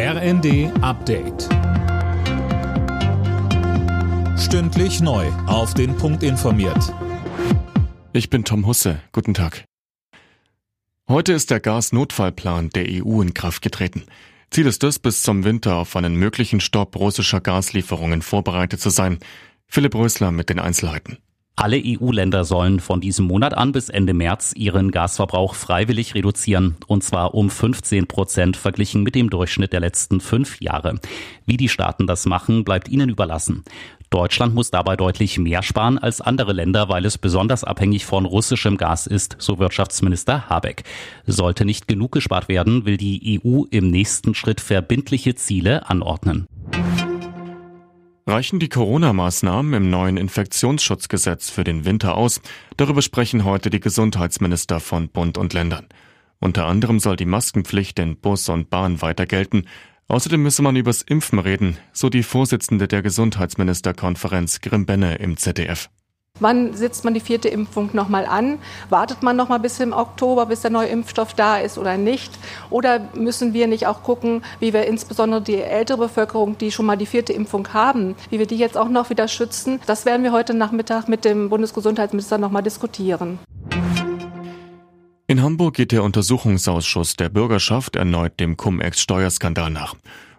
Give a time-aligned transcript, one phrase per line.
[0.00, 1.48] RND Update.
[4.38, 5.26] Stündlich neu.
[5.48, 6.94] Auf den Punkt informiert.
[8.12, 9.00] Ich bin Tom Husse.
[9.10, 9.64] Guten Tag.
[11.08, 14.04] Heute ist der Gasnotfallplan der EU in Kraft getreten.
[14.52, 19.18] Ziel ist es, bis zum Winter auf einen möglichen Stopp russischer Gaslieferungen vorbereitet zu sein.
[19.66, 21.18] Philipp Rösler mit den Einzelheiten.
[21.60, 27.02] Alle EU-Länder sollen von diesem Monat an bis Ende März ihren Gasverbrauch freiwillig reduzieren, und
[27.02, 31.00] zwar um 15 Prozent verglichen mit dem Durchschnitt der letzten fünf Jahre.
[31.46, 33.64] Wie die Staaten das machen, bleibt ihnen überlassen.
[34.08, 38.76] Deutschland muss dabei deutlich mehr sparen als andere Länder, weil es besonders abhängig von russischem
[38.76, 40.84] Gas ist, so Wirtschaftsminister Habeck.
[41.26, 46.46] Sollte nicht genug gespart werden, will die EU im nächsten Schritt verbindliche Ziele anordnen.
[48.28, 52.42] Reichen die Corona-Maßnahmen im neuen Infektionsschutzgesetz für den Winter aus?
[52.76, 55.86] Darüber sprechen heute die Gesundheitsminister von Bund und Ländern.
[56.38, 59.64] Unter anderem soll die Maskenpflicht in Bus und Bahn weiter gelten.
[60.08, 65.88] Außerdem müsse man übers Impfen reden, so die Vorsitzende der Gesundheitsministerkonferenz Grimbenne im ZDF.
[66.40, 68.58] Wann setzt man die vierte Impfung nochmal an?
[68.90, 72.32] Wartet man nochmal bis im Oktober, bis der neue Impfstoff da ist oder nicht?
[72.70, 76.96] Oder müssen wir nicht auch gucken, wie wir insbesondere die ältere Bevölkerung, die schon mal
[76.96, 79.80] die vierte Impfung haben, wie wir die jetzt auch noch wieder schützen?
[79.86, 83.38] Das werden wir heute Nachmittag mit dem Bundesgesundheitsminister nochmal diskutieren.
[85.30, 89.94] In Hamburg geht der Untersuchungsausschuss der Bürgerschaft erneut dem Cum-Ex-Steuerskandal nach.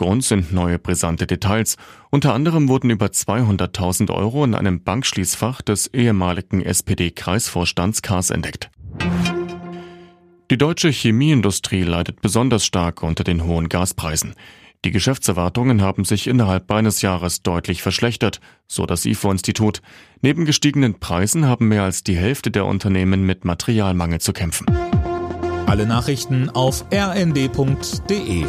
[0.00, 1.76] Grund sind neue brisante Details.
[2.08, 8.70] Unter anderem wurden über 200.000 Euro in einem Bankschließfach des ehemaligen SPD-Kreisvorstands Kars entdeckt.
[10.50, 14.32] Die deutsche Chemieindustrie leidet besonders stark unter den hohen Gaspreisen.
[14.86, 19.82] Die Geschäftserwartungen haben sich innerhalb eines Jahres deutlich verschlechtert, so das IFO-Institut.
[20.22, 24.64] Neben gestiegenen Preisen haben mehr als die Hälfte der Unternehmen mit Materialmangel zu kämpfen.
[25.66, 28.46] Alle Nachrichten auf rnd.de